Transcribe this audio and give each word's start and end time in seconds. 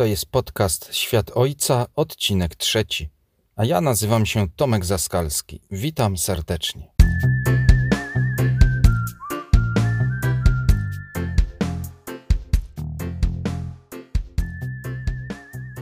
To 0.00 0.04
jest 0.04 0.26
podcast 0.26 0.94
Świat 0.94 1.30
Ojca, 1.34 1.86
odcinek 1.96 2.54
trzeci. 2.56 3.10
A 3.56 3.64
ja 3.64 3.80
nazywam 3.80 4.26
się 4.26 4.48
Tomek 4.56 4.84
Zaskalski. 4.84 5.60
Witam 5.70 6.18
serdecznie. 6.18 6.92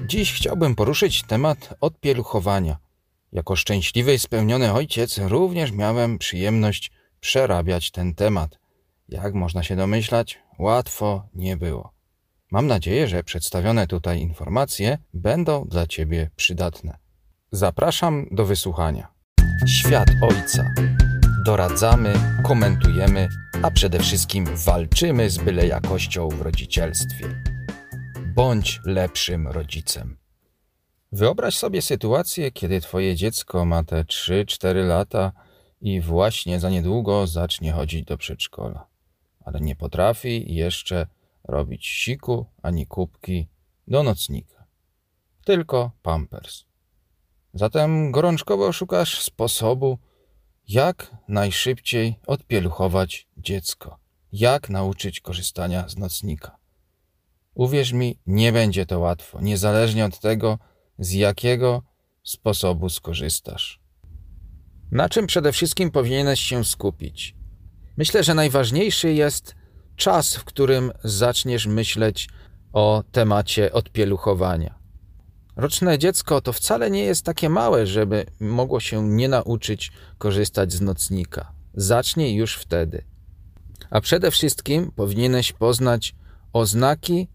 Dziś 0.06 0.32
chciałbym 0.32 0.74
poruszyć 0.74 1.22
temat 1.22 1.74
odpieluchowania. 1.80 2.76
Jako 3.32 3.56
szczęśliwy 3.56 4.14
i 4.14 4.18
spełniony 4.18 4.72
ojciec 4.72 5.18
również 5.18 5.72
miałem 5.72 6.18
przyjemność 6.18 6.92
przerabiać 7.20 7.90
ten 7.90 8.14
temat. 8.14 8.58
Jak 9.08 9.34
można 9.34 9.62
się 9.62 9.76
domyślać, 9.76 10.38
łatwo 10.58 11.22
nie 11.34 11.56
było. 11.56 11.97
Mam 12.50 12.66
nadzieję, 12.66 13.08
że 13.08 13.24
przedstawione 13.24 13.86
tutaj 13.86 14.20
informacje 14.20 14.98
będą 15.14 15.64
dla 15.64 15.86
Ciebie 15.86 16.30
przydatne. 16.36 16.98
Zapraszam 17.52 18.26
do 18.30 18.44
wysłuchania. 18.44 19.08
Świat 19.66 20.08
Ojca. 20.22 20.74
Doradzamy, 21.44 22.14
komentujemy, 22.42 23.28
a 23.62 23.70
przede 23.70 23.98
wszystkim 23.98 24.46
walczymy 24.56 25.30
z 25.30 25.38
byle 25.38 25.66
jakością 25.66 26.28
w 26.28 26.40
rodzicielstwie. 26.40 27.42
Bądź 28.34 28.80
lepszym 28.84 29.48
rodzicem. 29.48 30.16
Wyobraź 31.12 31.56
sobie 31.56 31.82
sytuację, 31.82 32.50
kiedy 32.50 32.80
Twoje 32.80 33.16
dziecko 33.16 33.64
ma 33.64 33.84
te 33.84 34.04
3-4 34.04 34.86
lata 34.86 35.32
i 35.80 36.00
właśnie 36.00 36.60
za 36.60 36.70
niedługo 36.70 37.26
zacznie 37.26 37.72
chodzić 37.72 38.04
do 38.04 38.18
przedszkola, 38.18 38.86
ale 39.44 39.60
nie 39.60 39.76
potrafi 39.76 40.54
jeszcze 40.54 41.06
robić 41.48 41.86
siku 41.86 42.46
ani 42.62 42.86
kubki 42.86 43.48
do 43.88 44.02
nocnika, 44.02 44.66
tylko 45.44 45.90
pampers. 46.02 46.64
Zatem 47.54 48.12
gorączkowo 48.12 48.72
szukasz 48.72 49.22
sposobu, 49.22 49.98
jak 50.68 51.16
najszybciej 51.28 52.20
odpieluchować 52.26 53.28
dziecko, 53.36 53.98
jak 54.32 54.70
nauczyć 54.70 55.20
korzystania 55.20 55.88
z 55.88 55.96
nocnika. 55.96 56.56
Uwierz 57.54 57.92
mi, 57.92 58.18
nie 58.26 58.52
będzie 58.52 58.86
to 58.86 58.98
łatwo, 58.98 59.40
niezależnie 59.40 60.04
od 60.04 60.20
tego, 60.20 60.58
z 60.98 61.12
jakiego 61.12 61.82
sposobu 62.22 62.88
skorzystasz. 62.88 63.80
Na 64.90 65.08
czym 65.08 65.26
przede 65.26 65.52
wszystkim 65.52 65.90
powinieneś 65.90 66.40
się 66.40 66.64
skupić? 66.64 67.34
Myślę, 67.96 68.24
że 68.24 68.34
najważniejszy 68.34 69.12
jest 69.12 69.54
czas, 69.98 70.36
w 70.36 70.44
którym 70.44 70.92
zaczniesz 71.04 71.66
myśleć 71.66 72.28
o 72.72 73.02
temacie 73.12 73.72
odpieluchowania. 73.72 74.78
Roczne 75.56 75.98
dziecko 75.98 76.40
to 76.40 76.52
wcale 76.52 76.90
nie 76.90 77.04
jest 77.04 77.24
takie 77.24 77.48
małe, 77.48 77.86
żeby 77.86 78.26
mogło 78.40 78.80
się 78.80 79.08
nie 79.08 79.28
nauczyć 79.28 79.92
korzystać 80.18 80.72
z 80.72 80.80
nocnika. 80.80 81.52
Zacznij 81.74 82.34
już 82.34 82.56
wtedy. 82.56 83.04
A 83.90 84.00
przede 84.00 84.30
wszystkim 84.30 84.92
powinieneś 84.96 85.52
poznać 85.52 86.14
oznaki, 86.52 87.28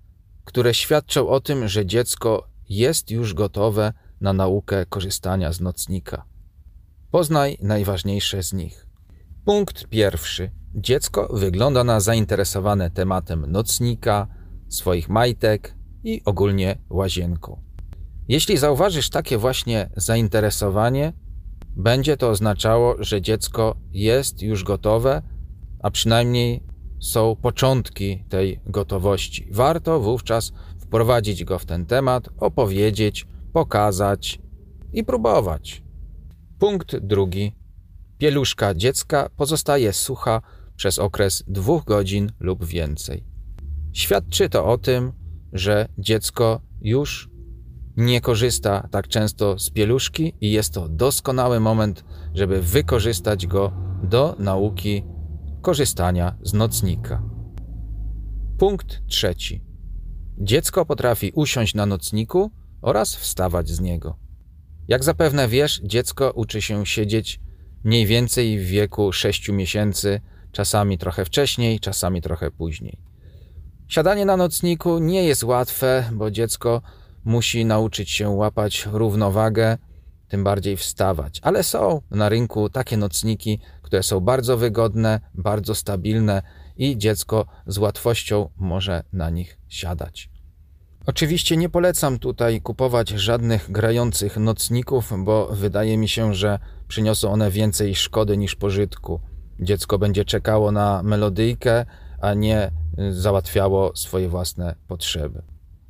które 0.45 0.73
świadczą 0.73 1.29
o 1.29 1.39
tym, 1.41 1.67
że 1.67 1.85
dziecko 1.85 2.47
jest 2.69 3.11
już 3.11 3.33
gotowe 3.33 3.93
na 4.21 4.33
naukę 4.33 4.85
korzystania 4.85 5.53
z 5.53 5.61
nocnika. 5.61 6.25
Poznaj 7.11 7.57
najważniejsze 7.61 8.43
z 8.43 8.53
nich. 8.53 8.87
Punkt 9.45 9.87
pierwszy. 9.87 10.62
Dziecko 10.75 11.29
wygląda 11.33 11.83
na 11.83 11.99
zainteresowane 11.99 12.91
tematem 12.91 13.51
nocnika, 13.51 14.27
swoich 14.69 15.09
majtek 15.09 15.75
i 16.03 16.21
ogólnie 16.25 16.77
łazienką. 16.89 17.61
Jeśli 18.27 18.57
zauważysz 18.57 19.09
takie 19.09 19.37
właśnie 19.37 19.89
zainteresowanie, 19.97 21.13
będzie 21.75 22.17
to 22.17 22.29
oznaczało, 22.29 22.95
że 22.99 23.21
dziecko 23.21 23.75
jest 23.91 24.41
już 24.41 24.63
gotowe, 24.63 25.21
a 25.83 25.91
przynajmniej 25.91 26.63
są 26.99 27.35
początki 27.35 28.25
tej 28.29 28.59
gotowości. 28.65 29.47
Warto 29.51 29.99
wówczas 29.99 30.51
wprowadzić 30.79 31.43
go 31.43 31.59
w 31.59 31.65
ten 31.65 31.85
temat, 31.85 32.29
opowiedzieć, 32.37 33.27
pokazać 33.53 34.39
i 34.93 35.03
próbować. 35.03 35.83
Punkt 36.59 36.95
drugi. 36.97 37.55
Pieluszka 38.17 38.73
dziecka 38.73 39.29
pozostaje 39.37 39.93
sucha 39.93 40.41
przez 40.75 40.99
okres 40.99 41.43
dwóch 41.47 41.83
godzin 41.83 42.31
lub 42.39 42.65
więcej. 42.65 43.23
Świadczy 43.93 44.49
to 44.49 44.65
o 44.65 44.77
tym, 44.77 45.11
że 45.53 45.87
dziecko 45.97 46.61
już 46.81 47.29
nie 47.97 48.21
korzysta 48.21 48.87
tak 48.91 49.07
często 49.07 49.59
z 49.59 49.69
pieluszki 49.69 50.33
i 50.41 50.51
jest 50.51 50.73
to 50.73 50.89
doskonały 50.89 51.59
moment, 51.59 52.05
żeby 52.33 52.61
wykorzystać 52.61 53.47
go 53.47 53.71
do 54.03 54.35
nauki 54.39 55.03
korzystania 55.61 56.37
z 56.41 56.53
nocnika. 56.53 57.23
Punkt 58.57 59.07
trzeci. 59.07 59.63
Dziecko 60.37 60.85
potrafi 60.85 61.31
usiąść 61.35 61.75
na 61.75 61.85
nocniku 61.85 62.51
oraz 62.81 63.15
wstawać 63.15 63.69
z 63.69 63.79
niego. 63.79 64.17
Jak 64.87 65.03
zapewne 65.03 65.47
wiesz, 65.47 65.81
dziecko 65.83 66.31
uczy 66.31 66.61
się 66.61 66.85
siedzieć 66.85 67.39
mniej 67.83 68.05
więcej 68.05 68.59
w 68.59 68.63
wieku 68.67 69.11
6 69.11 69.49
miesięcy, 69.49 70.21
czasami 70.53 70.97
trochę 70.97 71.25
wcześniej, 71.25 71.79
czasami 71.79 72.21
trochę 72.21 72.51
później. 72.51 72.97
Siadanie 73.87 74.25
na 74.25 74.37
nocniku 74.37 74.99
nie 74.99 75.23
jest 75.23 75.43
łatwe, 75.43 76.09
bo 76.11 76.31
dziecko 76.31 76.81
musi 77.23 77.65
nauczyć 77.65 78.11
się 78.11 78.29
łapać 78.29 78.87
równowagę, 78.91 79.77
tym 80.27 80.43
bardziej 80.43 80.77
wstawać. 80.77 81.39
Ale 81.43 81.63
są 81.63 82.01
na 82.11 82.29
rynku 82.29 82.69
takie 82.69 82.97
nocniki, 82.97 83.59
które 83.81 84.03
są 84.03 84.19
bardzo 84.19 84.57
wygodne, 84.57 85.19
bardzo 85.33 85.75
stabilne 85.75 86.41
i 86.77 86.97
dziecko 86.97 87.45
z 87.67 87.77
łatwością 87.77 88.49
może 88.57 89.03
na 89.13 89.29
nich 89.29 89.57
siadać. 89.69 90.29
Oczywiście 91.05 91.57
nie 91.57 91.69
polecam 91.69 92.19
tutaj 92.19 92.61
kupować 92.61 93.09
żadnych 93.09 93.71
grających 93.71 94.37
nocników, 94.37 95.13
bo 95.17 95.47
wydaje 95.47 95.97
mi 95.97 96.09
się, 96.09 96.33
że 96.33 96.59
przyniosą 96.87 97.31
one 97.31 97.51
więcej 97.51 97.95
szkody 97.95 98.37
niż 98.37 98.55
pożytku. 98.55 99.19
Dziecko 99.59 99.99
będzie 99.99 100.25
czekało 100.25 100.71
na 100.71 101.03
melodyjkę, 101.03 101.85
a 102.21 102.33
nie 102.33 102.71
załatwiało 103.11 103.95
swoje 103.95 104.29
własne 104.29 104.75
potrzeby. 104.87 105.41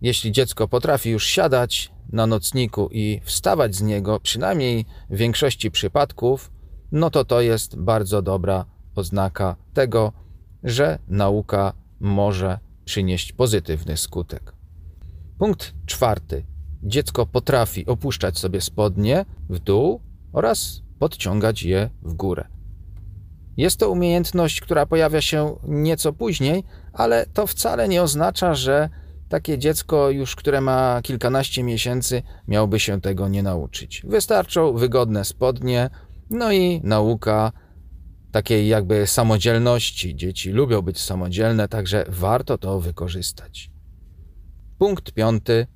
Jeśli 0.01 0.31
dziecko 0.31 0.68
potrafi 0.68 1.09
już 1.09 1.25
siadać 1.25 1.91
na 2.12 2.28
nocniku 2.28 2.90
i 2.91 3.22
wstawać 3.24 3.75
z 3.75 3.81
niego, 3.81 4.19
przynajmniej 4.19 4.85
w 5.09 5.18
większości 5.18 5.72
przypadków, 5.72 6.51
no 6.91 7.09
to 7.09 7.25
to 7.25 7.41
jest 7.41 7.78
bardzo 7.78 8.22
dobra 8.22 8.66
oznaka 8.96 9.56
tego, 9.74 10.13
że 10.63 11.00
nauka 11.07 11.74
może 12.00 12.59
przynieść 12.85 13.31
pozytywny 13.31 13.97
skutek. 13.97 14.53
Punkt 15.38 15.74
czwarty. 15.85 16.45
Dziecko 16.84 17.25
potrafi 17.25 17.85
opuszczać 17.85 18.40
sobie 18.40 18.62
spodnie 18.62 19.25
w 19.50 19.59
dół 19.59 20.01
oraz 20.34 20.81
podciągać 21.00 21.63
je 21.63 21.90
w 22.01 22.13
górę. 22.13 22.47
Jest 23.58 23.80
to 23.80 23.90
umiejętność, 23.90 24.62
która 24.62 24.86
pojawia 24.86 25.22
się 25.22 25.56
nieco 25.64 26.14
później, 26.14 26.64
ale 26.94 27.25
to 27.25 27.47
wcale 27.47 27.88
nie 27.88 28.02
oznacza, 28.02 28.56
że 28.56 28.90
takie 29.30 29.58
dziecko, 29.58 30.09
już 30.09 30.36
które 30.36 30.62
ma 30.62 31.00
kilkanaście 31.03 31.63
miesięcy, 31.63 32.22
miałby 32.47 32.80
się 32.80 33.02
tego 33.02 33.28
nie 33.28 33.44
nauczyć. 33.44 34.02
Wystarczą 34.06 34.74
wygodne 34.74 35.25
spodnie, 35.25 35.90
no 36.30 36.52
i 36.52 36.81
nauka 36.84 37.52
takiej 38.31 38.68
jakby 38.68 39.08
samodzielności. 39.08 40.16
Dzieci 40.16 40.52
lubią 40.52 40.81
być 40.81 41.00
samodzielne, 41.00 41.68
także 41.68 42.06
warto 42.09 42.58
to 42.58 42.80
wykorzystać. 42.80 43.72
Punkt 44.78 45.12
piąty. 45.12 45.68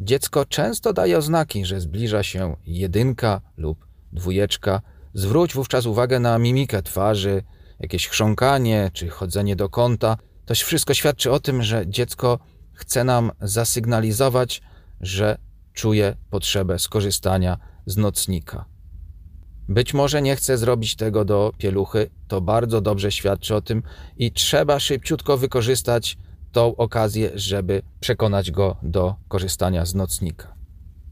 Dziecko 0.00 0.44
często 0.44 0.92
daje 0.92 1.18
oznaki, 1.18 1.64
że 1.64 1.80
zbliża 1.80 2.22
się 2.22 2.56
jedynka 2.66 3.40
lub 3.56 3.86
dwójeczka. 4.12 4.82
Zwróć 5.14 5.54
wówczas 5.54 5.86
uwagę 5.86 6.20
na 6.20 6.38
mimikę 6.38 6.82
twarzy, 6.82 7.42
jakieś 7.80 8.08
chrząkanie 8.08 8.90
czy 8.92 9.08
chodzenie 9.08 9.56
do 9.56 9.68
kąta. 9.68 10.16
To 10.44 10.54
wszystko 10.54 10.94
świadczy 10.94 11.32
o 11.32 11.40
tym, 11.40 11.62
że 11.62 11.88
dziecko 11.88 12.38
chce 12.72 13.04
nam 13.04 13.30
zasygnalizować, 13.40 14.62
że 15.00 15.38
czuje 15.72 16.16
potrzebę 16.30 16.78
skorzystania 16.78 17.58
z 17.86 17.96
nocnika. 17.96 18.64
Być 19.68 19.94
może 19.94 20.22
nie 20.22 20.36
chce 20.36 20.58
zrobić 20.58 20.96
tego 20.96 21.24
do 21.24 21.52
pieluchy, 21.58 22.10
to 22.28 22.40
bardzo 22.40 22.80
dobrze 22.80 23.12
świadczy 23.12 23.54
o 23.54 23.60
tym 23.60 23.82
i 24.16 24.32
trzeba 24.32 24.80
szybciutko 24.80 25.36
wykorzystać 25.36 26.18
tą 26.52 26.76
okazję, 26.76 27.30
żeby 27.34 27.82
przekonać 28.00 28.50
go 28.50 28.76
do 28.82 29.14
korzystania 29.28 29.86
z 29.86 29.94
nocnika. 29.94 30.54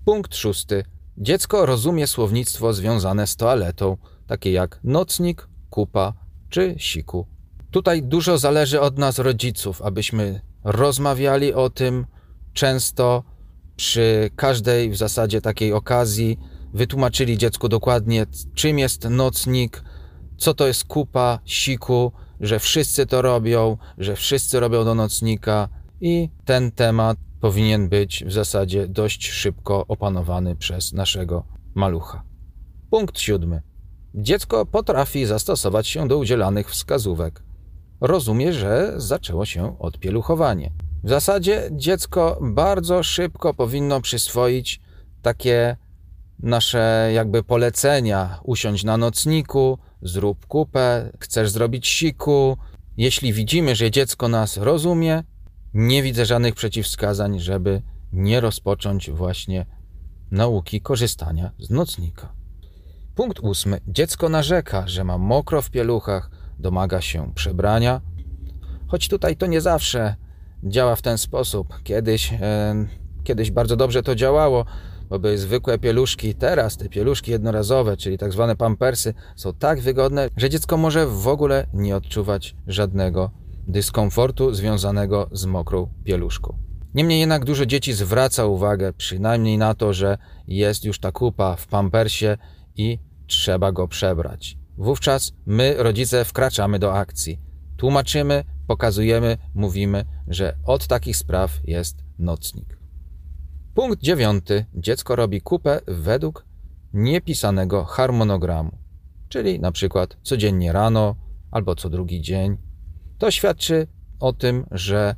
Punkt 0.05 0.37
szósty. 0.37 0.85
Dziecko 1.21 1.67
rozumie 1.67 2.07
słownictwo 2.07 2.73
związane 2.73 3.27
z 3.27 3.37
toaletą, 3.37 3.97
takie 4.27 4.53
jak 4.53 4.81
nocnik, 4.85 5.49
kupa 5.71 6.13
czy 6.49 6.75
siku. 6.77 7.27
Tutaj 7.71 8.03
dużo 8.03 8.39
zależy 8.39 8.81
od 8.81 8.99
nas, 8.99 9.19
rodziców, 9.19 9.83
abyśmy 9.83 10.41
rozmawiali 10.65 11.55
o 11.55 11.71
tym 11.71 12.07
często, 12.53 13.23
przy 13.77 14.31
każdej 14.37 14.91
w 14.91 14.97
zasadzie 14.97 15.41
takiej 15.41 15.73
okazji 15.73 16.39
wytłumaczyli 16.75 17.39
dziecku 17.39 17.69
dokładnie, 17.69 18.27
czym 18.55 18.79
jest 18.79 19.05
nocnik, 19.05 19.83
co 20.37 20.55
to 20.55 20.67
jest 20.67 20.85
kupa, 20.85 21.39
siku, 21.45 22.13
że 22.41 22.59
wszyscy 22.59 23.07
to 23.07 23.23
robią, 23.23 23.77
że 23.99 24.17
wszyscy 24.17 24.61
robią 24.61 24.85
do 24.85 24.95
nocnika 24.95 25.69
i 26.01 26.31
ten 26.45 26.73
temat 26.73 27.19
powinien 27.41 27.89
być 27.89 28.25
w 28.25 28.33
zasadzie 28.33 28.89
dość 28.89 29.29
szybko 29.29 29.87
opanowany 29.87 30.57
przez 30.57 30.93
naszego 30.93 31.45
malucha. 31.75 32.23
Punkt 32.91 33.21
siódmy. 33.21 33.63
Dziecko 34.15 34.67
potrafi 34.67 35.27
zastosować 35.27 35.89
się 35.89 36.09
do 36.09 36.19
udzielanych 36.19 36.71
wskazówek. 36.71 37.43
Rozumie, 38.01 38.53
że 38.53 38.95
zaczęło 38.97 39.45
się 39.45 39.79
odpieluchowanie. 39.79 40.73
W 41.05 41.09
zasadzie 41.09 41.71
dziecko 41.73 42.39
bardzo 42.43 43.03
szybko 43.03 43.55
powinno 43.55 44.01
przyswoić 44.01 44.81
takie 45.23 45.77
nasze 46.39 47.11
jakby 47.15 47.43
polecenia: 47.43 48.41
usiądź 48.45 48.85
na 48.85 48.97
nocniku, 48.97 49.79
zrób 50.03 50.47
kupę, 50.47 51.13
chcesz 51.21 51.51
zrobić 51.51 51.87
siku. 51.87 52.57
Jeśli 52.97 53.33
widzimy, 53.33 53.77
że 53.77 53.91
dziecko 53.91 54.29
nas 54.29 54.57
rozumie, 54.57 55.23
nie 55.79 56.03
widzę 56.03 56.27
żadnych 56.27 56.55
przeciwwskazań, 56.55 57.41
żeby 57.41 57.83
nie 58.13 58.41
rozpocząć 58.41 59.11
właśnie 59.11 59.67
nauki 60.31 60.81
korzystania 60.81 61.51
z 61.59 61.71
nocnika. 61.71 62.33
Punkt 63.15 63.41
ósmy. 63.41 63.81
Dziecko 63.89 64.29
narzeka, 64.29 64.89
że 64.89 65.05
ma 65.05 65.19
mokro 65.19 65.63
w 65.63 65.71
pieluchach, 65.71 66.31
domaga 66.59 67.01
się 67.01 67.33
przebrania, 67.35 68.01
choć 68.87 69.09
tutaj 69.09 69.37
to 69.37 69.47
nie 69.47 69.61
zawsze 69.61 70.17
działa 70.65 70.97
w 70.97 71.03
ten 71.03 71.19
sposób. 71.19 71.83
Kiedyś, 71.83 72.33
e, 72.33 72.75
kiedyś 73.25 73.51
bardzo 73.51 73.77
dobrze 73.77 74.03
to 74.03 74.15
działało, 74.15 74.65
bo 75.09 75.19
były 75.19 75.39
zwykłe 75.39 75.79
pieluszki. 75.79 76.35
Teraz 76.35 76.77
te 76.77 76.89
pieluszki 76.89 77.31
jednorazowe, 77.31 77.97
czyli 77.97 78.19
tak 78.19 78.33
zwane 78.33 78.57
pampersy, 78.57 79.15
są 79.37 79.55
tak 79.55 79.81
wygodne, 79.81 80.29
że 80.37 80.51
dziecko 80.51 80.77
może 80.77 81.07
w 81.07 81.29
ogóle 81.29 81.67
nie 81.73 81.97
odczuwać 81.97 82.57
żadnego 82.67 83.31
dyskomfortu 83.69 84.55
związanego 84.55 85.29
z 85.33 85.45
mokrą 85.45 85.89
pieluszką. 86.05 86.59
Niemniej 86.95 87.21
jednak 87.21 87.45
dużo 87.45 87.67
dzieci 87.67 87.93
zwraca 87.93 88.45
uwagę 88.45 88.93
przynajmniej 88.93 89.59
na 89.59 89.75
to, 89.75 89.93
że 89.93 90.19
jest 90.47 90.85
już 90.85 90.99
ta 90.99 91.13
kupa 91.13 91.57
w 91.57 91.67
pampersie 91.67 92.37
i 92.77 92.99
trzeba 93.27 93.73
go 93.73 93.89
przebrać. 93.89 94.59
Wówczas 94.77 95.33
my, 95.47 95.75
rodzice, 95.79 96.25
wkraczamy 96.25 96.79
do 96.79 96.95
akcji. 96.95 97.41
Tłumaczymy, 97.77 98.45
pokazujemy, 98.67 99.39
mówimy, 99.55 100.05
że 100.29 100.57
od 100.65 100.87
takich 100.87 101.17
spraw 101.17 101.61
jest 101.65 101.97
nocnik. 102.19 102.79
Punkt 103.75 104.03
dziewiąty. 104.03 104.67
Dziecko 104.75 105.17
robi 105.17 105.41
kupę 105.41 105.81
według 105.87 106.45
niepisanego 106.93 107.85
harmonogramu, 107.85 108.79
czyli 109.29 109.61
na 109.61 109.73
przykład 109.73 110.17
codziennie 110.23 110.73
rano 110.73 111.15
albo 111.51 111.75
co 111.75 111.91
drugi 111.91 112.21
dzień. 112.21 112.68
To 113.19 113.31
świadczy 113.31 113.87
o 114.21 114.33
tym, 114.33 114.67
że 114.71 115.15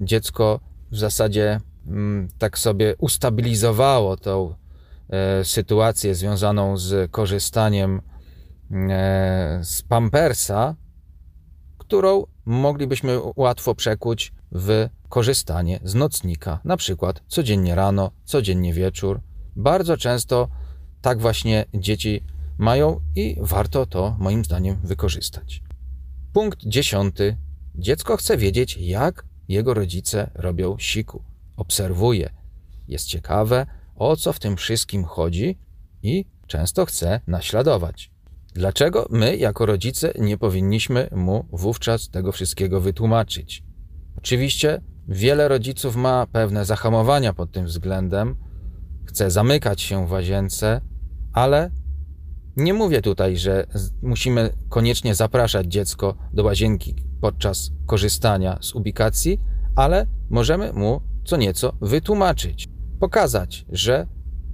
dziecko 0.00 0.60
w 0.90 0.98
zasadzie 0.98 1.60
mm, 1.86 2.28
tak 2.38 2.58
sobie 2.58 2.94
ustabilizowało 2.98 4.16
tą 4.16 4.54
e, 5.08 5.44
sytuację 5.44 6.14
związaną 6.14 6.76
z 6.76 7.10
korzystaniem 7.10 8.00
e, 8.70 9.60
z 9.62 9.82
pampersa, 9.82 10.74
którą 11.78 12.26
moglibyśmy 12.44 13.18
łatwo 13.36 13.74
przekuć 13.74 14.32
w 14.52 14.88
korzystanie 15.08 15.80
z 15.84 15.94
nocnika, 15.94 16.60
na 16.64 16.76
przykład 16.76 17.22
codziennie 17.28 17.74
rano, 17.74 18.10
codziennie 18.24 18.72
wieczór. 18.72 19.20
Bardzo 19.56 19.96
często 19.96 20.48
tak 21.00 21.20
właśnie 21.20 21.64
dzieci 21.74 22.24
mają 22.58 23.00
i 23.16 23.36
warto 23.40 23.86
to 23.86 24.16
moim 24.18 24.44
zdaniem 24.44 24.76
wykorzystać. 24.84 25.62
Punkt 26.32 26.66
dziesiąty. 26.66 27.36
Dziecko 27.74 28.16
chce 28.16 28.36
wiedzieć, 28.36 28.76
jak 28.76 29.24
jego 29.48 29.74
rodzice 29.74 30.30
robią 30.34 30.78
siku. 30.78 31.24
Obserwuje. 31.56 32.30
Jest 32.88 33.06
ciekawe, 33.06 33.66
o 33.94 34.16
co 34.16 34.32
w 34.32 34.38
tym 34.38 34.56
wszystkim 34.56 35.04
chodzi 35.04 35.58
i 36.02 36.24
często 36.46 36.86
chce 36.86 37.20
naśladować. 37.26 38.10
Dlaczego 38.54 39.06
my, 39.10 39.36
jako 39.36 39.66
rodzice, 39.66 40.12
nie 40.18 40.38
powinniśmy 40.38 41.08
mu 41.12 41.46
wówczas 41.52 42.08
tego 42.08 42.32
wszystkiego 42.32 42.80
wytłumaczyć? 42.80 43.62
Oczywiście 44.16 44.80
wiele 45.08 45.48
rodziców 45.48 45.96
ma 45.96 46.26
pewne 46.26 46.64
zahamowania 46.64 47.32
pod 47.32 47.52
tym 47.52 47.66
względem, 47.66 48.36
chce 49.06 49.30
zamykać 49.30 49.80
się 49.80 50.06
w 50.06 50.10
łazience, 50.10 50.80
ale 51.32 51.70
nie 52.56 52.74
mówię 52.74 53.02
tutaj, 53.02 53.36
że 53.36 53.66
musimy 54.02 54.50
koniecznie 54.68 55.14
zapraszać 55.14 55.66
dziecko 55.66 56.14
do 56.32 56.44
łazienki 56.44 56.94
podczas 57.20 57.70
korzystania 57.86 58.58
z 58.60 58.74
ubikacji, 58.74 59.40
ale 59.76 60.06
możemy 60.30 60.72
mu 60.72 61.00
co 61.24 61.36
nieco 61.36 61.72
wytłumaczyć, 61.80 62.68
pokazać, 63.00 63.66
że 63.72 64.06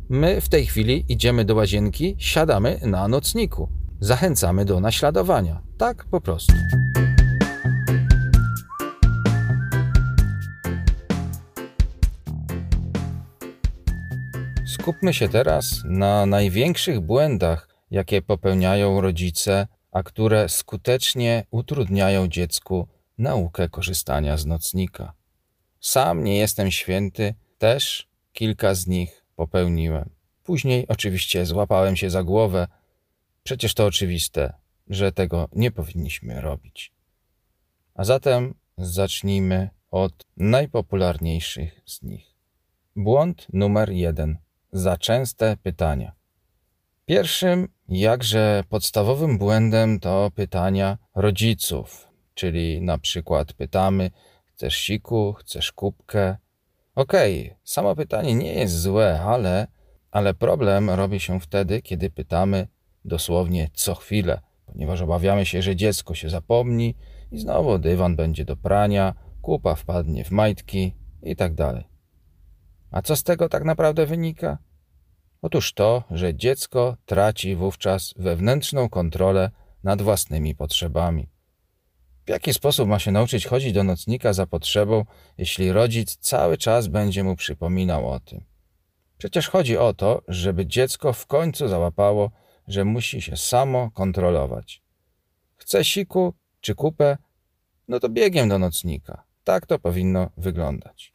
my 0.09 0.41
w 0.41 0.49
tej 0.49 0.67
chwili 0.67 1.05
idziemy 1.09 1.45
do 1.45 1.55
łazienki, 1.55 2.17
siadamy 2.19 2.81
na 2.83 3.09
nocniku, 3.09 3.69
zachęcamy 4.01 4.65
do 4.65 4.81
naśladowania. 4.81 5.63
Tak 5.79 6.05
po 6.05 6.21
prostu. 6.21 6.53
Skupmy 14.67 15.15
się 15.15 15.29
teraz 15.29 15.83
na 15.85 16.27
największych 16.27 17.01
błędach, 17.01 17.76
jakie 17.97 18.23
popełniają 18.23 19.01
rodzice, 19.01 19.67
a 19.93 20.03
które 20.03 20.49
skutecznie 20.49 21.45
utrudniają 21.51 22.29
dziecku 22.29 22.89
naukę 23.19 23.69
korzystania 23.69 24.37
z 24.37 24.47
nocnika. 24.47 25.13
Sam 25.81 26.25
nie 26.25 26.37
jestem 26.37 26.71
święty, 26.71 27.35
też 27.59 28.09
kilka 28.33 28.75
z 28.75 28.87
nich 28.87 29.25
popełniłem. 29.37 30.11
Później 30.43 30.89
oczywiście 30.89 31.47
złapałem 31.47 31.97
się 31.97 32.11
za 32.11 32.23
głowę. 32.23 32.69
Przecież 33.43 33.75
to 33.75 33.87
oczywiste, 33.87 34.53
że 34.89 35.13
tego 35.13 35.49
nie 35.53 35.71
powinniśmy 35.71 36.41
robić. 36.41 36.93
A 37.95 38.05
zatem 38.05 38.55
zacznijmy 38.79 39.71
od 39.91 40.27
najpopularniejszych 40.37 41.81
z 41.87 42.03
nich. 42.03 42.35
Błąd 42.97 43.47
numer 43.53 43.91
jeden. 43.91 44.39
Za 44.73 44.97
częste 44.97 45.57
pytania. 45.57 46.16
Pierwszym, 47.07 47.69
jakże 47.89 48.65
podstawowym 48.69 49.39
błędem 49.39 50.01
to 50.01 50.31
pytania 50.35 50.99
rodziców, 51.15 52.09
czyli 52.35 52.83
na 52.83 52.99
przykład 52.99 53.53
pytamy, 53.53 54.11
chcesz 54.45 54.77
siku, 54.77 55.33
chcesz 55.33 55.73
kubkę. 55.73 56.37
Okej, 56.95 57.47
okay, 57.47 57.59
samo 57.65 57.97
pytanie 57.97 58.35
nie 58.35 58.55
jest 58.55 58.81
złe, 58.81 59.21
ale, 59.21 59.67
ale 60.11 60.35
problem 60.35 60.91
robi 60.91 61.21
się 61.21 61.41
wtedy, 61.41 61.83
kiedy 61.83 62.11
pytamy 62.11 62.69
dosłownie 63.05 63.71
co 63.75 63.95
chwilę, 63.95 64.41
ponieważ 64.67 65.03
obawiamy 65.03 65.47
się, 65.47 65.63
że 65.63 65.77
dziecko 65.77 66.15
się 66.15 66.31
zapomni 66.31 66.95
i 67.33 67.39
znowu 67.39 67.79
dywan 67.79 68.17
będzie 68.17 68.45
do 68.45 68.57
prania, 68.57 69.15
kupa 69.43 69.75
wpadnie 69.75 70.25
w 70.25 70.31
majtki 70.31 70.95
i 71.23 71.37
tak 71.37 71.55
dalej. 71.55 71.85
A 72.91 73.03
co 73.03 73.17
z 73.17 73.23
tego 73.23 73.49
tak 73.49 73.65
naprawdę 73.65 74.07
wynika? 74.07 74.59
Otóż 75.47 75.73
to, 75.73 76.03
że 76.11 76.35
dziecko 76.35 76.97
traci 77.05 77.57
wówczas 77.57 78.15
wewnętrzną 78.17 78.89
kontrolę 78.89 79.51
nad 79.85 80.03
własnymi 80.03 80.55
potrzebami. 80.55 81.29
W 82.27 82.31
jaki 82.31 82.55
sposób 82.55 82.89
ma 82.89 82.99
się 82.99 83.13
nauczyć 83.13 83.47
chodzić 83.47 83.73
do 83.73 83.85
nocnika 83.85 84.33
za 84.33 84.47
potrzebą, 84.47 85.05
jeśli 85.39 85.73
rodzic 85.73 86.17
cały 86.17 86.59
czas 86.59 86.87
będzie 86.87 87.25
mu 87.25 87.37
przypominał 87.37 88.11
o 88.11 88.21
tym? 88.21 88.45
Przecież 89.19 89.49
chodzi 89.49 89.79
o 89.79 89.95
to, 89.95 90.23
żeby 90.29 90.67
dziecko 90.67 91.13
w 91.13 91.27
końcu 91.27 91.69
załapało, 91.69 92.31
że 92.69 92.85
musi 92.85 93.23
się 93.23 93.37
samo 93.37 93.91
kontrolować. 93.91 94.83
Chce 95.57 95.85
siku 95.85 96.35
czy 96.61 96.75
kupę? 96.75 97.19
No 97.89 98.01
to 98.01 98.09
biegiem 98.09 98.49
do 98.49 98.59
nocnika. 98.59 99.25
Tak 99.45 99.67
to 99.67 99.79
powinno 99.79 100.31
wyglądać. 100.37 101.15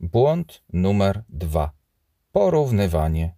Błąd 0.00 0.62
numer 0.72 1.24
dwa. 1.28 1.83
Porównywanie. 2.34 3.34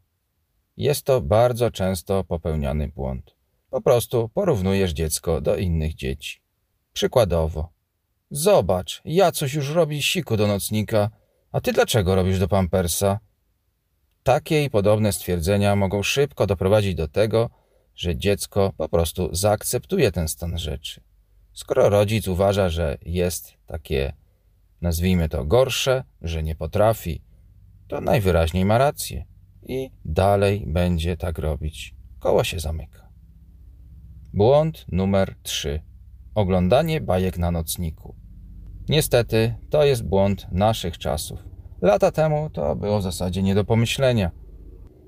Jest 0.77 1.05
to 1.05 1.21
bardzo 1.21 1.71
często 1.71 2.25
popełniany 2.25 2.89
błąd. 2.89 3.37
Po 3.71 3.81
prostu 3.81 4.29
porównujesz 4.29 4.93
dziecko 4.93 5.41
do 5.41 5.57
innych 5.57 5.95
dzieci. 5.95 6.41
Przykładowo. 6.93 7.73
Zobacz, 8.31 9.03
ja 9.05 9.33
coś 9.33 9.55
już 9.55 9.71
robi 9.71 10.03
siku 10.03 10.37
do 10.37 10.47
nocnika, 10.47 11.11
a 11.53 11.61
ty 11.61 11.73
dlaczego 11.73 12.15
robisz 12.15 12.39
do 12.39 12.49
pampersa? 12.49 13.21
Takie 14.23 14.65
i 14.65 14.71
podobne 14.71 15.13
stwierdzenia 15.13 15.77
mogą 15.77 16.03
szybko 16.03 16.47
doprowadzić 16.47 16.95
do 16.95 17.09
tego, 17.09 17.51
że 17.95 18.17
dziecko 18.17 18.73
po 18.77 18.89
prostu 18.89 19.35
zaakceptuje 19.35 20.13
ten 20.13 20.29
stan 20.29 20.59
rzeczy. 20.59 21.01
Skoro 21.53 21.89
rodzic 21.89 22.29
uważa, 22.29 22.69
że 22.69 22.99
jest 23.03 23.55
takie, 23.67 24.13
nazwijmy 24.81 25.29
to, 25.29 25.45
gorsze, 25.45 26.05
że 26.23 26.43
nie 26.43 26.55
potrafi 26.55 27.26
to 27.89 28.01
najwyraźniej 28.01 28.65
ma 28.65 28.79
rację 28.79 29.25
i 29.63 29.91
dalej 30.05 30.65
będzie 30.67 31.17
tak 31.17 31.39
robić. 31.39 31.95
Koło 32.19 32.45
się 32.45 32.61
zamyka. 32.61 33.09
Błąd 34.33 34.87
numer 34.93 35.35
3. 35.43 35.83
Oglądanie 36.35 37.01
bajek 37.01 37.39
na 37.39 37.51
nocniku. 37.51 38.15
Niestety, 38.89 39.55
to 39.71 39.85
jest 39.85 40.05
błąd 40.05 40.47
naszych 40.53 40.99
czasów. 40.99 41.45
Lata 41.83 42.13
temu 42.13 42.51
to 42.51 42.77
było 42.77 42.99
w 42.99 43.03
zasadzie 43.03 43.43
nie 43.43 43.55
do 43.55 43.65
pomyślenia, 43.65 44.31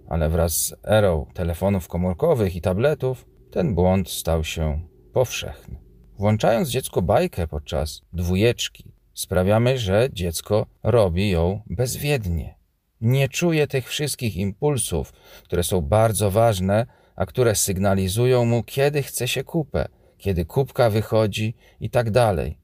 ale 0.08 0.28
wraz 0.28 0.52
z 0.52 0.74
erą 0.84 1.26
telefonów 1.34 1.88
komórkowych 1.88 2.56
i 2.56 2.60
tabletów 2.60 3.26
ten 3.50 3.74
błąd 3.74 4.10
stał 4.10 4.44
się 4.44 4.80
powszechny. 5.12 5.80
Włączając 6.18 6.68
dziecku 6.68 7.02
bajkę 7.02 7.46
podczas 7.46 8.02
dwójeczki, 8.12 8.92
sprawiamy, 9.14 9.78
że 9.78 10.08
dziecko 10.12 10.66
robi 10.82 11.30
ją 11.30 11.62
bezwiednie. 11.66 12.57
Nie 13.00 13.28
czuje 13.28 13.66
tych 13.66 13.88
wszystkich 13.88 14.36
impulsów, 14.36 15.12
które 15.44 15.62
są 15.62 15.80
bardzo 15.80 16.30
ważne, 16.30 16.86
a 17.16 17.26
które 17.26 17.54
sygnalizują 17.54 18.44
mu, 18.44 18.62
kiedy 18.62 19.02
chce 19.02 19.28
się 19.28 19.44
kupę, 19.44 19.88
kiedy 20.18 20.44
kubka 20.44 20.90
wychodzi 20.90 21.54
i 21.80 21.90
tak 21.90 22.10
dalej. 22.10 22.58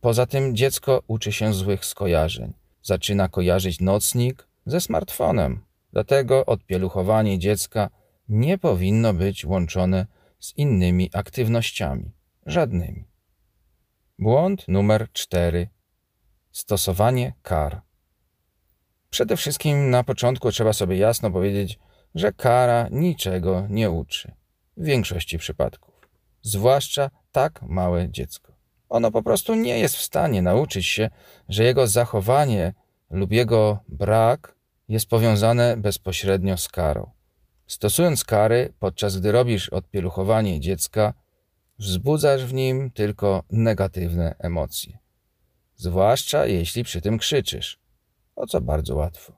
Poza 0.00 0.26
tym 0.26 0.56
dziecko 0.56 1.02
uczy 1.06 1.32
się 1.32 1.52
złych 1.52 1.84
skojarzeń. 1.84 2.52
Zaczyna 2.82 3.28
kojarzyć 3.28 3.80
nocnik 3.80 4.48
ze 4.66 4.80
smartfonem. 4.80 5.60
Dlatego 5.92 6.46
odpieluchowanie 6.46 7.38
dziecka 7.38 7.90
nie 8.28 8.58
powinno 8.58 9.14
być 9.14 9.44
łączone 9.44 10.06
z 10.38 10.56
innymi 10.56 11.10
aktywnościami. 11.12 12.10
Żadnymi. 12.46 13.04
Błąd 14.18 14.68
numer 14.68 15.08
4. 15.12 15.68
Stosowanie 16.52 17.32
kar. 17.42 17.85
Przede 19.16 19.36
wszystkim 19.36 19.90
na 19.90 20.04
początku 20.04 20.52
trzeba 20.52 20.72
sobie 20.72 20.96
jasno 20.96 21.30
powiedzieć, 21.30 21.78
że 22.14 22.32
kara 22.32 22.88
niczego 22.90 23.66
nie 23.70 23.90
uczy. 23.90 24.32
W 24.76 24.84
większości 24.84 25.38
przypadków. 25.38 26.08
Zwłaszcza 26.42 27.10
tak 27.32 27.62
małe 27.62 28.10
dziecko. 28.10 28.52
Ono 28.88 29.10
po 29.10 29.22
prostu 29.22 29.54
nie 29.54 29.78
jest 29.78 29.96
w 29.96 30.02
stanie 30.02 30.42
nauczyć 30.42 30.86
się, 30.86 31.10
że 31.48 31.64
jego 31.64 31.86
zachowanie 31.86 32.74
lub 33.10 33.32
jego 33.32 33.78
brak 33.88 34.54
jest 34.88 35.06
powiązane 35.06 35.76
bezpośrednio 35.76 36.56
z 36.56 36.68
karą. 36.68 37.10
Stosując 37.66 38.24
kary, 38.24 38.72
podczas 38.78 39.20
gdy 39.20 39.32
robisz 39.32 39.68
odpieluchowanie 39.68 40.60
dziecka, 40.60 41.14
wzbudzasz 41.78 42.44
w 42.44 42.54
nim 42.54 42.90
tylko 42.90 43.42
negatywne 43.50 44.34
emocje. 44.38 44.98
Zwłaszcza 45.76 46.46
jeśli 46.46 46.84
przy 46.84 47.00
tym 47.00 47.18
krzyczysz, 47.18 47.85
o 48.36 48.46
co 48.46 48.60
bardzo 48.60 48.96
łatwo. 48.96 49.32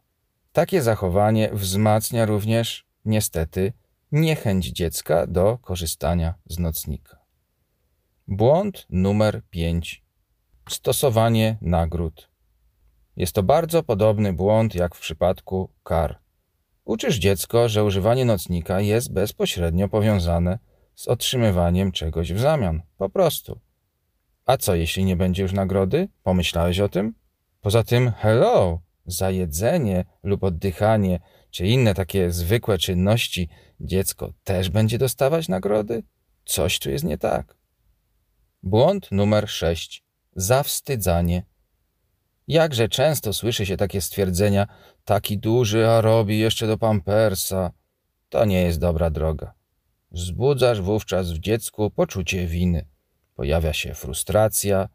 Takie 0.53 0.83
zachowanie 0.83 1.51
wzmacnia 1.53 2.27
również, 2.27 2.87
niestety, 3.05 3.73
niechęć 4.13 4.67
dziecka 4.67 5.27
do 5.27 5.59
korzystania 5.59 6.35
z 6.47 6.59
nocnika. 6.59 7.19
Błąd 8.29 8.87
numer 8.91 9.43
5. 9.51 10.05
Stosowanie 10.69 11.59
nagród. 11.61 12.31
Jest 13.17 13.33
to 13.33 13.43
bardzo 13.43 13.83
podobny 13.83 14.33
błąd 14.33 14.75
jak 14.75 14.95
w 14.95 15.01
przypadku 15.01 15.71
kar. 15.83 16.19
Uczysz 16.85 17.19
dziecko, 17.19 17.69
że 17.69 17.85
używanie 17.85 18.25
nocnika 18.25 18.81
jest 18.81 19.13
bezpośrednio 19.13 19.89
powiązane 19.89 20.59
z 20.95 21.09
otrzymywaniem 21.09 21.93
czegoś 21.93 22.33
w 22.33 22.41
zamian. 22.41 22.83
Po 22.97 23.09
prostu. 23.09 23.61
A 24.47 24.57
co 24.57 24.75
jeśli 24.75 25.05
nie 25.05 25.17
będzie 25.17 25.43
już 25.43 25.53
nagrody? 25.53 26.09
Pomyślałeś 26.23 26.81
o 26.81 26.89
tym? 26.89 27.15
Poza 27.61 27.85
tym, 27.85 28.13
hello, 28.13 28.81
za 29.09 29.31
jedzenie 29.31 30.05
lub 30.23 30.45
oddychanie, 30.45 31.21
czy 31.51 31.67
inne 31.67 31.95
takie 31.95 32.31
zwykłe 32.31 32.79
czynności, 32.79 33.49
dziecko 33.81 34.33
też 34.45 34.71
będzie 34.71 34.99
dostawać 34.99 35.49
nagrody? 35.49 36.03
Coś 36.45 36.79
tu 36.79 36.91
jest 36.91 37.05
nie 37.05 37.19
tak. 37.19 37.57
Błąd 38.63 39.09
numer 39.11 39.49
6. 39.49 40.05
Zawstydzanie. 40.37 41.43
Jakże 42.49 42.89
często 42.89 43.33
słyszy 43.33 43.67
się 43.67 43.77
takie 43.77 44.01
stwierdzenia: 44.01 44.67
taki 45.05 45.39
duży, 45.39 45.89
a 45.89 46.01
robi 46.01 46.39
jeszcze 46.39 46.67
do 46.67 46.79
pampersa. 46.79 47.73
To 48.29 48.45
nie 48.45 48.63
jest 48.63 48.79
dobra 48.79 49.11
droga. 49.11 49.55
Wzbudzasz 50.11 50.81
wówczas 50.81 51.33
w 51.33 51.39
dziecku 51.39 51.91
poczucie 51.91 52.47
winy. 52.47 52.87
Pojawia 53.35 53.73
się 53.73 53.95
frustracja. 53.95 54.89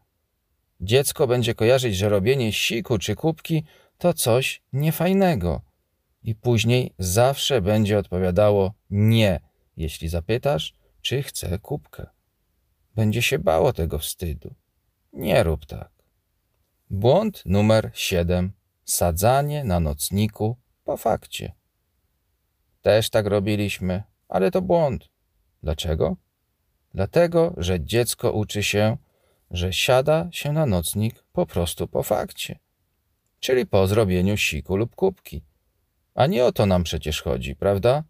Dziecko 0.81 1.27
będzie 1.27 1.55
kojarzyć, 1.55 1.97
że 1.97 2.09
robienie 2.09 2.53
siku 2.53 2.97
czy 2.97 3.15
kubki 3.15 3.63
to 3.97 4.13
coś 4.13 4.61
niefajnego. 4.73 5.61
I 6.23 6.35
później 6.35 6.93
zawsze 6.99 7.61
będzie 7.61 7.97
odpowiadało 7.97 8.73
nie, 8.89 9.39
jeśli 9.77 10.09
zapytasz, 10.09 10.75
czy 11.01 11.23
chce 11.23 11.59
kubkę. 11.59 12.09
Będzie 12.95 13.21
się 13.21 13.39
bało 13.39 13.73
tego 13.73 13.99
wstydu. 13.99 14.55
Nie 15.13 15.43
rób 15.43 15.65
tak. 15.65 15.91
Błąd 16.89 17.43
numer 17.45 17.91
7. 17.93 18.51
Sadzanie 18.85 19.63
na 19.63 19.79
nocniku 19.79 20.57
po 20.83 20.97
fakcie. 20.97 21.53
Też 22.81 23.09
tak 23.09 23.25
robiliśmy, 23.25 24.03
ale 24.27 24.51
to 24.51 24.61
błąd. 24.61 25.09
Dlaczego? 25.63 26.15
Dlatego, 26.93 27.53
że 27.57 27.81
dziecko 27.81 28.31
uczy 28.31 28.63
się, 28.63 28.97
że 29.51 29.73
siada 29.73 30.27
się 30.31 30.51
na 30.51 30.65
nocnik 30.65 31.23
po 31.31 31.45
prostu 31.45 31.87
po 31.87 32.03
fakcie, 32.03 32.59
czyli 33.43 33.65
po 33.65 33.87
zrobieniu 33.87 34.37
siku 34.37 34.75
lub 34.75 34.95
kubki. 34.95 35.43
A 36.15 36.27
nie 36.27 36.45
o 36.45 36.51
to 36.51 36.65
nam 36.65 36.83
przecież 36.83 37.21
chodzi, 37.21 37.55
prawda? 37.55 38.03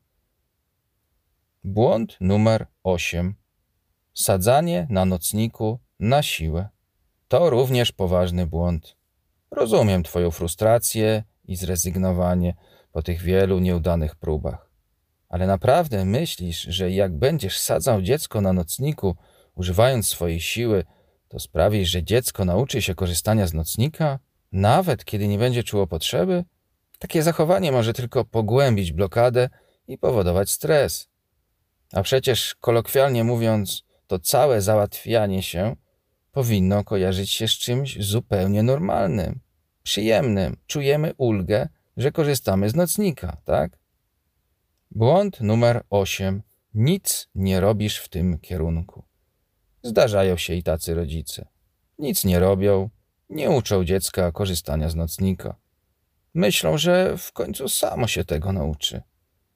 Błąd 1.64 2.18
numer 2.22 2.68
8. 2.84 3.36
Sadzanie 4.14 4.88
na 4.90 5.06
nocniku 5.06 5.80
na 6.00 6.24
siłę. 6.24 6.70
To 7.28 7.50
również 7.50 7.92
poważny 7.92 8.48
błąd. 8.48 8.96
Rozumiem 9.52 10.04
Twoją 10.04 10.32
frustrację 10.32 11.24
i 11.46 11.56
zrezygnowanie 11.56 12.56
po 12.92 13.04
tych 13.04 13.22
wielu 13.22 13.60
nieudanych 13.60 14.16
próbach. 14.16 14.70
Ale 15.30 15.48
naprawdę 15.48 16.06
myślisz, 16.06 16.62
że 16.62 16.92
jak 16.92 17.18
będziesz 17.18 17.60
sadzał 17.60 18.02
dziecko 18.02 18.42
na 18.42 18.54
nocniku, 18.54 19.16
używając 19.56 20.10
swojej 20.10 20.42
siły, 20.42 20.84
to 21.28 21.40
sprawisz, 21.40 21.90
że 21.90 22.04
dziecko 22.04 22.46
nauczy 22.46 22.82
się 22.82 22.96
korzystania 22.96 23.48
z 23.48 23.54
nocnika, 23.54 24.20
nawet 24.54 25.06
kiedy 25.06 25.28
nie 25.28 25.38
będzie 25.38 25.64
czuło 25.64 25.88
potrzeby? 25.88 26.46
Takie 27.00 27.24
zachowanie 27.24 27.72
może 27.72 27.94
tylko 27.94 28.26
pogłębić 28.26 28.92
blokadę 28.92 29.50
i 29.88 29.98
powodować 29.98 30.50
stres. 30.50 31.10
A 31.94 32.04
przecież, 32.04 32.56
kolokwialnie 32.56 33.24
mówiąc, 33.24 33.84
to 34.08 34.20
całe 34.20 34.62
załatwianie 34.62 35.44
się 35.44 35.76
powinno 36.32 36.84
kojarzyć 36.84 37.32
się 37.32 37.48
z 37.48 37.52
czymś 37.52 37.98
zupełnie 38.00 38.64
normalnym, 38.64 39.40
przyjemnym. 39.84 40.58
Czujemy 40.68 41.14
ulgę, 41.18 41.70
że 41.98 42.12
korzystamy 42.12 42.70
z 42.70 42.76
nocnika, 42.76 43.38
tak? 43.46 43.80
Błąd 44.92 45.42
numer 45.42 45.84
8. 45.90 46.44
Nic 46.74 47.30
nie 47.36 47.60
robisz 47.60 47.98
w 47.98 48.10
tym 48.10 48.40
kierunku. 48.40 49.04
Zdarzają 49.84 50.38
się 50.38 50.54
i 50.54 50.64
tacy 50.64 50.94
rodzice. 50.94 51.48
Nic 52.00 52.26
nie 52.26 52.40
robią, 52.40 52.90
nie 53.34 53.50
uczą 53.50 53.86
dziecka 53.86 54.32
korzystania 54.32 54.90
z 54.90 54.96
nocnika. 54.96 55.56
Myślą, 56.34 56.78
że 56.78 57.18
w 57.18 57.32
końcu 57.32 57.70
samo 57.70 58.08
się 58.08 58.26
tego 58.26 58.52
nauczy. 58.52 59.02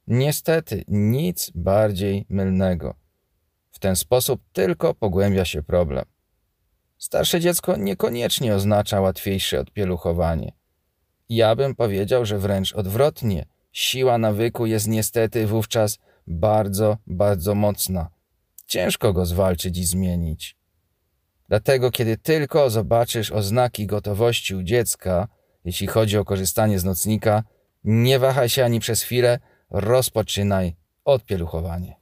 Niestety, 0.07 0.83
nic 0.87 1.51
bardziej 1.55 2.25
mylnego. 2.29 2.95
W 3.71 3.79
ten 3.79 3.95
sposób 3.95 4.41
tylko 4.53 4.93
pogłębia 4.93 5.45
się 5.45 5.63
problem. 5.63 6.05
Starsze 6.97 7.39
dziecko 7.39 7.77
niekoniecznie 7.77 8.55
oznacza 8.55 9.01
łatwiejsze 9.01 9.59
odpieluchowanie. 9.59 10.51
Ja 11.29 11.55
bym 11.55 11.75
powiedział, 11.75 12.25
że 12.25 12.37
wręcz 12.39 12.73
odwrotnie. 12.73 13.45
Siła 13.71 14.17
nawyku 14.17 14.65
jest 14.65 14.87
niestety 14.87 15.47
wówczas 15.47 15.99
bardzo, 16.27 16.97
bardzo 17.07 17.55
mocna. 17.55 18.09
Ciężko 18.67 19.13
go 19.13 19.25
zwalczyć 19.25 19.77
i 19.77 19.85
zmienić. 19.85 20.56
Dlatego, 21.49 21.91
kiedy 21.91 22.17
tylko 22.17 22.69
zobaczysz 22.69 23.31
oznaki 23.31 23.85
gotowości 23.85 24.55
u 24.55 24.63
dziecka, 24.63 25.27
jeśli 25.65 25.87
chodzi 25.87 26.17
o 26.17 26.25
korzystanie 26.25 26.79
z 26.79 26.83
nocnika, 26.83 27.43
nie 27.83 28.19
wahaj 28.19 28.49
się 28.49 28.65
ani 28.65 28.79
przez 28.79 29.01
chwilę, 29.01 29.39
rozpoczynaj 29.69 30.75
odpieluchowanie. 31.05 31.95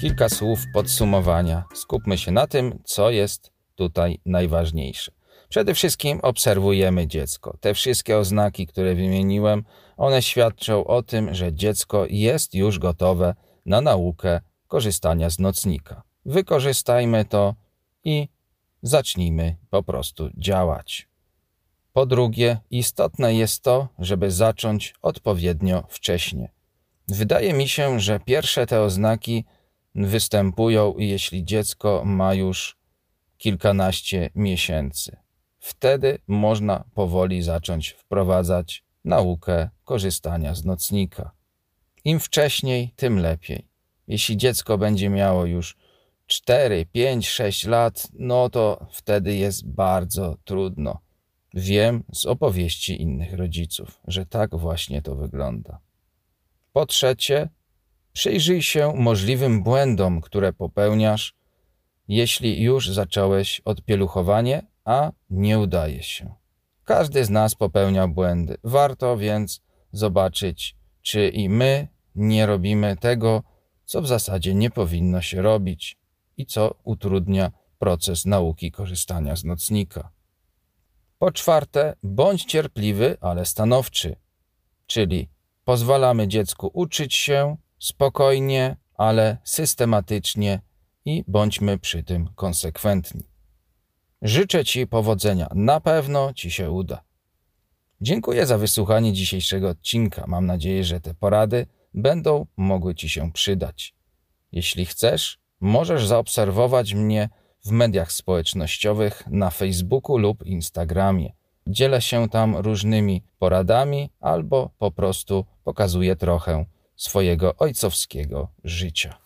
Kilka 0.00 0.28
słów 0.28 0.60
podsumowania. 0.72 1.64
Skupmy 1.74 2.18
się 2.18 2.32
na 2.32 2.46
tym, 2.46 2.78
co 2.84 3.10
jest 3.10 3.50
tutaj 3.74 4.20
najważniejsze. 4.26 5.17
Przede 5.48 5.74
wszystkim 5.74 6.20
obserwujemy 6.22 7.06
dziecko. 7.06 7.56
Te 7.60 7.74
wszystkie 7.74 8.18
oznaki, 8.18 8.66
które 8.66 8.94
wymieniłem, 8.94 9.64
one 9.96 10.22
świadczą 10.22 10.84
o 10.84 11.02
tym, 11.02 11.34
że 11.34 11.52
dziecko 11.52 12.06
jest 12.10 12.54
już 12.54 12.78
gotowe 12.78 13.34
na 13.66 13.80
naukę 13.80 14.40
korzystania 14.66 15.30
z 15.30 15.38
nocnika. 15.38 16.02
wykorzystajmy 16.26 17.24
to 17.24 17.54
i 18.04 18.28
zacznijmy 18.82 19.56
po 19.70 19.82
prostu 19.82 20.30
działać. 20.36 21.08
Po 21.92 22.06
drugie, 22.06 22.58
istotne 22.70 23.34
jest 23.34 23.62
to, 23.62 23.88
żeby 23.98 24.30
zacząć 24.30 24.94
odpowiednio 25.02 25.84
wcześnie. 25.88 26.52
Wydaje 27.08 27.52
mi 27.52 27.68
się, 27.68 28.00
że 28.00 28.20
pierwsze 28.20 28.66
te 28.66 28.82
oznaki 28.82 29.44
występują, 29.94 30.94
jeśli 30.98 31.44
dziecko 31.44 32.02
ma 32.04 32.34
już 32.34 32.76
kilkanaście 33.38 34.30
miesięcy. 34.34 35.16
Wtedy 35.58 36.18
można 36.26 36.84
powoli 36.94 37.42
zacząć 37.42 37.88
wprowadzać 37.90 38.84
naukę 39.04 39.70
korzystania 39.84 40.54
z 40.54 40.64
nocnika. 40.64 41.30
Im 42.04 42.20
wcześniej, 42.20 42.92
tym 42.96 43.18
lepiej. 43.18 43.68
Jeśli 44.06 44.36
dziecko 44.36 44.78
będzie 44.78 45.08
miało 45.08 45.46
już 45.46 45.76
4, 46.26 46.86
5, 46.86 47.28
6 47.28 47.66
lat, 47.66 48.08
no 48.12 48.50
to 48.50 48.86
wtedy 48.90 49.36
jest 49.36 49.68
bardzo 49.68 50.36
trudno. 50.44 51.00
Wiem 51.54 52.04
z 52.12 52.26
opowieści 52.26 53.02
innych 53.02 53.34
rodziców, 53.34 54.00
że 54.06 54.26
tak 54.26 54.56
właśnie 54.56 55.02
to 55.02 55.14
wygląda. 55.14 55.80
Po 56.72 56.86
trzecie, 56.86 57.48
przyjrzyj 58.12 58.62
się 58.62 58.92
możliwym 58.96 59.62
błędom, 59.62 60.20
które 60.20 60.52
popełniasz, 60.52 61.34
jeśli 62.08 62.62
już 62.62 62.90
zacząłeś 62.90 63.60
odpieluchowanie, 63.64 64.62
a 64.88 65.12
nie 65.30 65.58
udaje 65.58 66.02
się. 66.02 66.34
Każdy 66.84 67.24
z 67.24 67.30
nas 67.30 67.54
popełnia 67.54 68.08
błędy. 68.08 68.56
Warto 68.64 69.16
więc 69.16 69.62
zobaczyć, 69.92 70.76
czy 71.02 71.28
i 71.28 71.48
my 71.48 71.88
nie 72.14 72.46
robimy 72.46 72.96
tego, 72.96 73.42
co 73.84 74.02
w 74.02 74.06
zasadzie 74.06 74.54
nie 74.54 74.70
powinno 74.70 75.22
się 75.22 75.42
robić 75.42 75.98
i 76.36 76.46
co 76.46 76.74
utrudnia 76.84 77.52
proces 77.78 78.26
nauki 78.26 78.72
korzystania 78.72 79.36
z 79.36 79.44
nocnika. 79.44 80.10
Po 81.18 81.32
czwarte, 81.32 81.96
bądź 82.02 82.44
cierpliwy, 82.44 83.16
ale 83.20 83.46
stanowczy, 83.46 84.16
czyli 84.86 85.28
pozwalamy 85.64 86.28
dziecku 86.28 86.70
uczyć 86.72 87.14
się 87.14 87.56
spokojnie, 87.78 88.76
ale 88.94 89.38
systematycznie 89.44 90.60
i 91.04 91.24
bądźmy 91.26 91.78
przy 91.78 92.02
tym 92.02 92.28
konsekwentni. 92.34 93.37
Życzę 94.22 94.64
Ci 94.64 94.86
powodzenia, 94.86 95.48
na 95.54 95.80
pewno 95.80 96.32
Ci 96.34 96.50
się 96.50 96.70
uda. 96.70 97.02
Dziękuję 98.00 98.46
za 98.46 98.58
wysłuchanie 98.58 99.12
dzisiejszego 99.12 99.68
odcinka. 99.68 100.24
Mam 100.26 100.46
nadzieję, 100.46 100.84
że 100.84 101.00
te 101.00 101.14
porady 101.14 101.66
będą 101.94 102.46
mogły 102.56 102.94
Ci 102.94 103.08
się 103.08 103.32
przydać. 103.32 103.94
Jeśli 104.52 104.86
chcesz, 104.86 105.38
możesz 105.60 106.06
zaobserwować 106.06 106.94
mnie 106.94 107.28
w 107.64 107.70
mediach 107.70 108.12
społecznościowych 108.12 109.22
na 109.30 109.50
Facebooku 109.50 110.18
lub 110.18 110.46
Instagramie. 110.46 111.32
Dzielę 111.66 112.02
się 112.02 112.28
tam 112.28 112.56
różnymi 112.56 113.22
poradami 113.38 114.10
albo 114.20 114.70
po 114.78 114.90
prostu 114.90 115.44
pokazuję 115.64 116.16
trochę 116.16 116.64
swojego 116.96 117.56
ojcowskiego 117.56 118.48
życia. 118.64 119.18